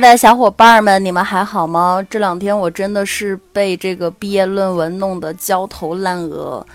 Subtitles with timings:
[0.00, 2.04] 的小伙伴们，你们还好吗？
[2.08, 6.66] 这两天我真的是被这个毕业论文弄得焦头烂额。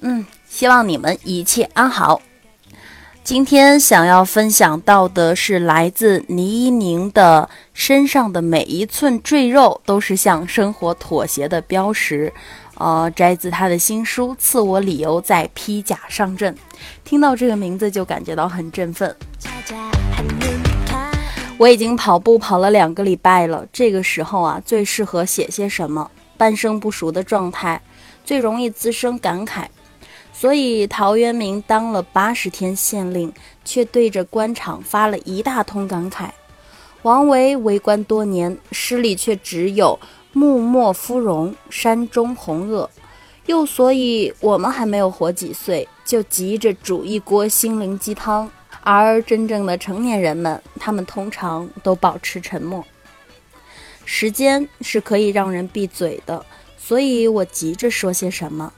[0.00, 2.22] 嗯，希望你们一切安好。
[3.24, 12.32] 今天想要分享到的是来自倪宁的“身上的每一寸赘肉都是向生活妥协的标识”。
[12.78, 16.52] 呃，摘自他的新书《赐我理由再披甲上阵》。
[17.04, 19.14] 听到这个名字就感觉到很振奋。
[21.58, 26.10] 我已经跑步跑了两个礼拜了，这个时候啊，最适合写些什么？
[26.36, 27.80] 半生不熟的状态，
[28.24, 29.66] 最容易滋生感慨。
[30.32, 33.32] 所以陶渊明当了八十天县令，
[33.64, 36.30] 却对着官场发了一大通感慨。
[37.02, 39.96] 王维为官多年，诗里却只有
[40.32, 42.88] “木末芙蓉，山中红萼”。
[43.46, 48.50] 又所以，我们还没有活几岁，就急着煮一锅心灵鸡汤。
[48.82, 52.84] 而真正的成年人们，他们通常都保持沉默。
[54.04, 56.44] 时间是可以让人闭嘴的，
[56.76, 58.72] 所以我急着说些什么。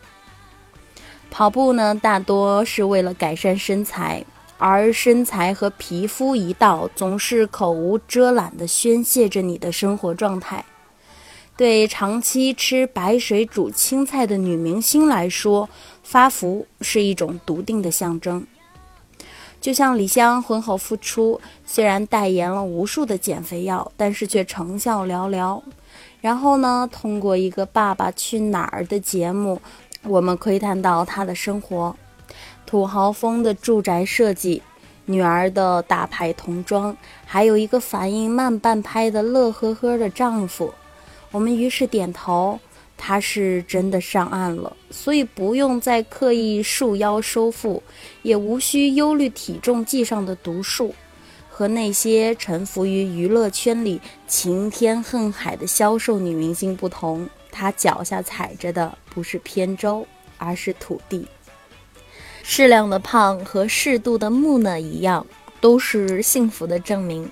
[1.31, 4.25] 跑步呢，大多是为了改善身材，
[4.59, 10.65] 而身材和皮肤一道，总是口无遮拦地宣泄着你的生活状态。
[11.57, 15.69] 对长期吃白水煮青菜的女明星来说，
[16.03, 18.47] 发福是一种笃定的象征。
[19.65, 25.63] 就像李湘婚后复出，虽然代言了无数的减肥药，但是却成效寥寥。
[26.21, 29.59] 然后呢，通过一个《爸爸去哪儿》的节目，
[30.03, 31.97] 我们窥探到她的生活：
[32.67, 34.63] 土豪风的住宅设计，
[35.07, 40.75] 女儿的大牌童装，还有一个反应慢半拍的乐呵呵的丈夫。
[41.31, 42.61] 我们于是点头。
[42.97, 47.83] 他是真的上岸了，所以不用再刻意束腰收腹，
[48.23, 50.95] 也无需忧虑体重计上的读数。
[51.51, 60.05] 和那些沉浮于娱乐圈里晴天恨海的销售女明星不同，她脚下踩着的不是扁舟，
[60.37, 61.29] 而是土地。
[62.43, 65.25] 适量的胖和适度的木讷一样，
[65.61, 67.31] 都是幸福的证明。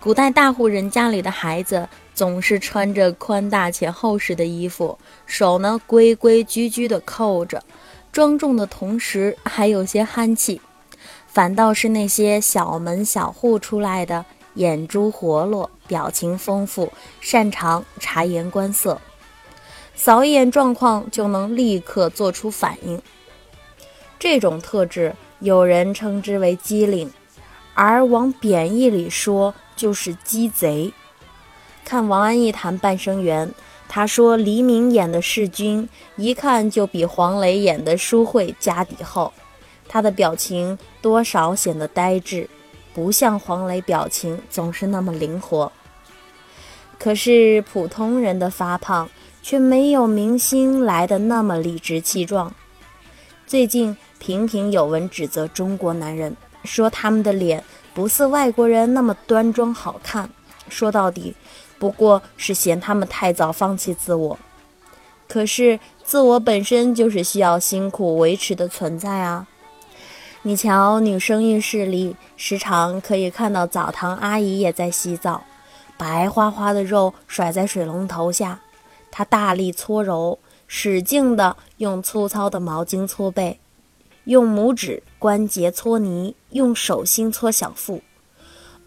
[0.00, 1.88] 古代大户人家里的孩子。
[2.16, 7.62] 总是穿着宽大且厚实的衣服，手呢规规矩矩地扣着，
[8.10, 10.58] 庄重的同时还有些憨气。
[11.26, 16.90] 反倒是那些小门小户出来的，眼珠活络，表情丰富，
[17.20, 18.98] 擅长察言观色，
[19.94, 23.02] 扫一眼状况就能立刻做出反应。
[24.18, 27.12] 这种特质，有人称之为机灵，
[27.74, 30.90] 而往贬义里说，就是鸡贼。
[31.86, 33.46] 看王安忆谈《半生缘》，
[33.88, 39.32] 他说黎明演的世君一看就比黄磊演的舒慧家底厚，
[39.86, 42.50] 他的表情多少显得呆滞，
[42.92, 45.70] 不像黄磊表情总是那么灵活。
[46.98, 49.08] 可是普通人的发胖
[49.40, 52.52] 却没有明星来的那么理直气壮。
[53.46, 57.62] 最近频频有文指责中国男人，说他们的脸
[57.94, 60.28] 不似外国人那么端庄好看。
[60.68, 61.32] 说到底。
[61.78, 64.38] 不过是嫌他们太早放弃自我，
[65.28, 69.46] 可是自我本身就是需要辛苦维持的存在啊！
[70.42, 75.42] 你瞧，女生浴室里时常可以看到澡堂阿姨也在洗澡，
[75.98, 78.60] 白花花的肉甩在水龙头下，
[79.10, 80.38] 她大力搓揉，
[80.68, 83.58] 使劲地用粗糙的毛巾搓背，
[84.24, 88.00] 用拇指关节搓泥，用手心搓小腹。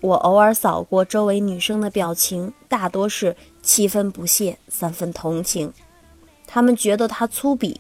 [0.02, 5.74] 我偶尔扫过周围女生的表情，大多是七分不屑，三分同情。
[6.48, 7.76] 他们觉得他粗鄙，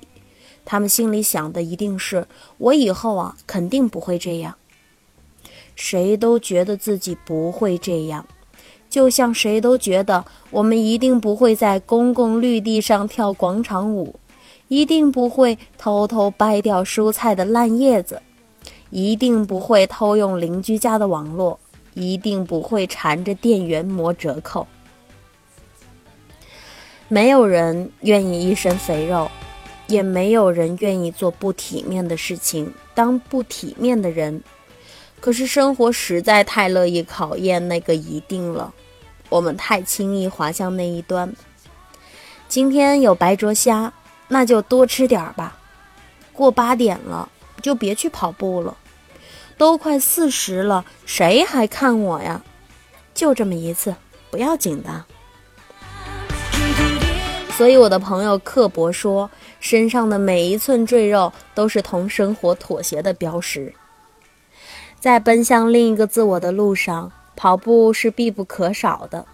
[0.65, 2.27] 他们心里想的一定是
[2.57, 4.55] 我以后啊，肯定不会这样。
[5.75, 8.25] 谁都觉得自己不会这样，
[8.89, 14.19] 就像谁都觉得我们一定不会在公共绿地上跳广场舞，
[14.67, 18.21] 一定不会偷偷掰掉蔬菜的烂叶子，
[18.89, 21.57] 一定不会偷用邻居家的网络。
[21.93, 24.67] 一定不会缠着店员磨折扣。
[27.07, 29.31] 没有人愿意一身肥肉，
[29.87, 34.43] 也没有人愿意做不体面的事情，当不体面的人。
[35.19, 38.73] 可是生活实在太乐意考验那个一定了，
[39.27, 41.33] 我们太轻易滑向那一端。
[42.47, 43.91] 今天有白灼虾，
[44.27, 45.57] 那就多吃点儿吧。
[46.31, 47.27] 过八点了，
[47.61, 48.77] 就别去跑步了。
[49.59, 52.41] 都快四十了，谁还看我呀？
[53.13, 53.93] 就这么一次，
[54.31, 55.03] 不要紧的。
[57.57, 59.29] 所以我的朋友刻薄说，
[59.59, 63.73] 身上的每一寸赘肉都是同生活妥协的标识。
[64.97, 69.25] 在奔向另一个自我的路上，跑步是必不可少的。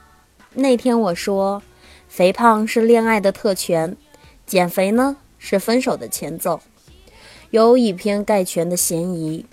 [0.55, 1.61] 那天我说，
[2.07, 3.95] 肥胖是恋爱的特权，
[4.47, 6.61] 减肥呢是分手的前奏，
[7.51, 9.45] 有以偏概全的嫌疑。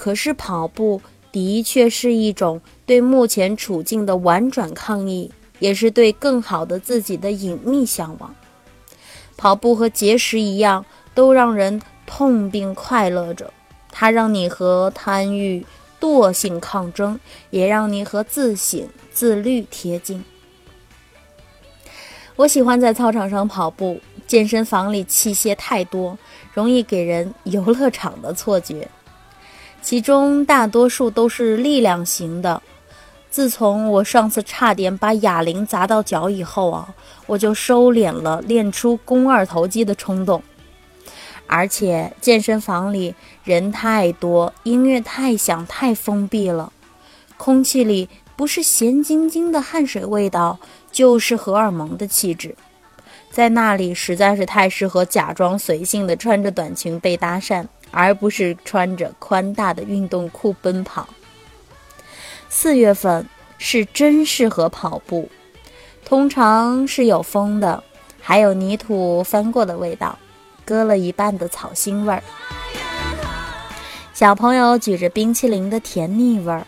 [0.00, 8.34] 可是跑步的确是一种对目前处境的婉转抗议，也是对更好的自己的隐秘向往。
[9.36, 13.52] 跑步和节食一样，都让人痛并快乐着。
[13.90, 15.66] 它让你和贪欲、
[16.00, 17.20] 惰性抗争，
[17.50, 20.24] 也让你和自省、自律贴近。
[22.36, 26.18] 我喜欢在操场上跑步，健身房里器械太多，
[26.54, 28.88] 容易给人游乐场的错觉。
[29.82, 32.62] 其中大多数都是力量型的。
[33.30, 36.94] 自从我上次差点把哑铃砸到脚以后啊，
[37.26, 40.42] 我就收敛了练出肱二头肌的冲动。
[41.46, 46.72] 而且健身房里人太多，音乐太响，太封闭了，
[47.36, 50.58] 空气里不是咸津津的汗水味道，
[50.92, 52.54] 就是荷尔蒙的气质。
[53.30, 57.66] 在那里实在是太适合假装随性的穿着短裙被搭讪。
[57.92, 61.08] 而不是穿着宽大的运动裤奔跑。
[62.48, 63.26] 四月份
[63.58, 65.28] 是真适合跑步，
[66.04, 67.82] 通常是有风的，
[68.20, 70.16] 还有泥土翻过的味道，
[70.64, 72.22] 割了一半的草腥味儿，
[74.14, 76.64] 小朋友举着冰淇淋的甜腻味儿。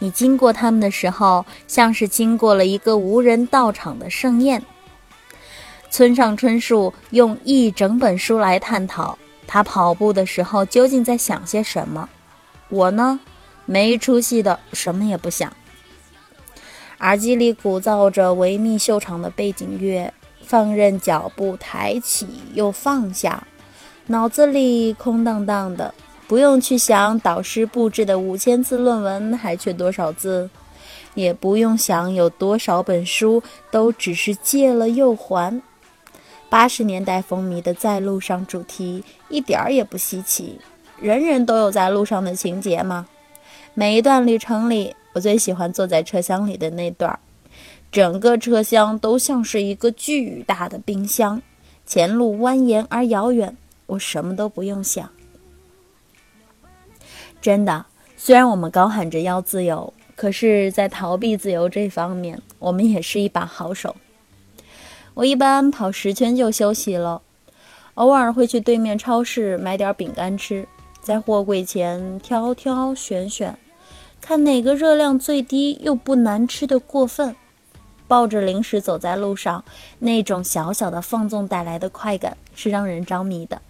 [0.00, 4.60] 你经过他们的时候，像是经过了一个无人到场的盛宴。
[5.90, 9.18] 村上春树用一整本书来探讨。
[9.46, 12.08] 他跑步的时候究竟在想些什么？
[12.68, 13.20] 我呢，
[13.64, 15.52] 没出息的，什么也不想。
[16.98, 20.12] 耳机里鼓噪着维密秀场的背景乐，
[20.42, 23.46] 放任脚步抬起又放下，
[24.06, 25.94] 脑子里空荡荡的，
[26.26, 30.50] 不用去想导师布置的五千字论文还缺多少字，
[31.14, 35.62] 也不用想有多少本书都只是借了又还。
[36.48, 40.60] 八十年代风靡的在路上主题一点儿也不稀奇，
[41.00, 43.06] 人人都有在路上的情节嘛。
[43.74, 47.18] 每一段旅程里，我最喜欢坐在车厢里的那段，
[47.90, 51.42] 整个车厢都像是一个巨大的冰箱，
[51.84, 53.56] 前路蜿蜒而遥远，
[53.86, 55.10] 我什么都不用想。
[57.42, 63.94] 真的，虽然我们高喊着要自由，可是，在逃避自由这方面，我们也是一把好手。
[65.16, 67.22] 我一般跑十圈就休息了，
[67.94, 70.68] 偶尔会去对面超市买点饼干吃，
[71.00, 73.58] 在货柜前挑挑选选，
[74.20, 77.34] 看哪个热量最低又不难吃的过分。
[78.06, 79.64] 抱着零食走在路上，
[80.00, 83.62] 那种小小的放纵带来的快感是让人着迷的。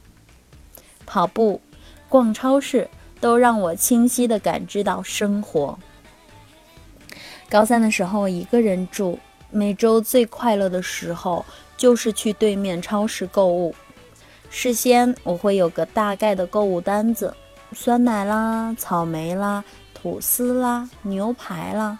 [1.06, 1.60] 跑步、
[2.08, 2.90] 逛超市
[3.20, 5.78] 都让我清晰地感知到生活。
[7.48, 9.16] 高三的时候，一个人住。
[9.50, 11.44] 每周最快乐的时候
[11.76, 13.75] 就是去对面超市购物。
[14.50, 17.34] 事先我会有个大概的购物单子，
[17.72, 21.98] 酸奶啦、草莓啦、吐司啦、牛排啦，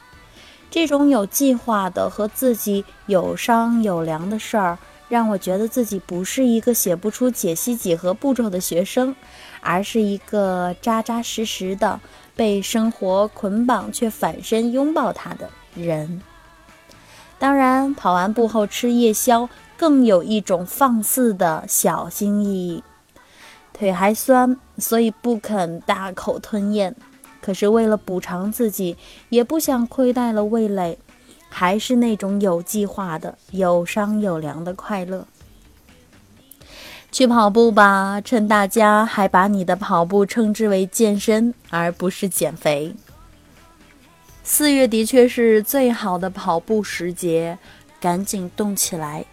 [0.71, 4.79] 这种有计划的和自己有商有量的事儿，
[5.09, 9.15] 让我觉得自己不是一个写不出解析几何步骤的学生，
[9.61, 12.01] 而是一个扎扎实实的
[12.35, 16.23] 被生活捆绑却反身拥抱他的人。
[17.39, 22.83] 当然，跑完步后吃夜宵更有一种放肆的小心翼翼。
[23.73, 26.95] 腿还酸，所以不肯大口吞咽。
[27.43, 28.97] 可是为了补偿自己，
[29.29, 30.99] 也不想亏待了味蕾，
[31.49, 35.27] 还是那种有计划的、有商有量的快乐。
[37.13, 42.95] 去跑步吧，趁大家还把你的跑步称之为健身，而不是减肥。
[44.49, 47.59] 四月的确是最好的跑步时节，
[48.01, 49.25] 赶紧动起来！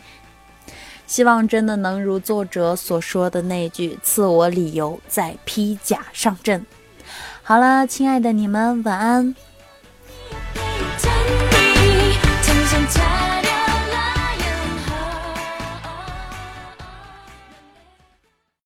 [1.06, 6.66] 希望真的能如作者所说的那句“赐我理由”，再披甲上阵。
[7.44, 9.36] 好了，亲爱的你们，晚安。